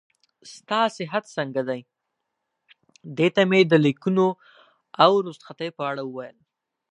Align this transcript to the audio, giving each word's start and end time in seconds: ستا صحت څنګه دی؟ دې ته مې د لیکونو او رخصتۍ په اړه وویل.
ستا 0.53 0.79
صحت 0.97 1.23
څنګه 1.35 1.61
دی؟ 1.69 1.81
دې 3.17 3.27
ته 3.35 3.41
مې 3.49 3.61
د 3.71 3.73
لیکونو 3.85 4.27
او 5.03 5.11
رخصتۍ 5.27 5.69
په 5.77 5.83
اړه 5.91 6.01
وویل. 6.05 6.37